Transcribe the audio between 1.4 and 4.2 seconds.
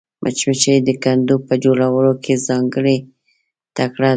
په جوړولو کې ځانګړې تکړه ده